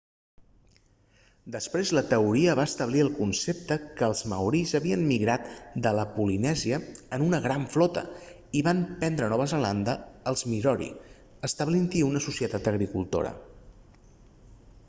[1.55, 5.45] després la teoria va establir el concepte que els maoris havien migrat
[5.87, 6.79] de la polinèsia
[7.19, 8.05] en una gran flota
[8.61, 9.95] i van prendre nova zelanda
[10.35, 10.89] als moriori
[11.53, 13.35] establint-hi una societat agricultora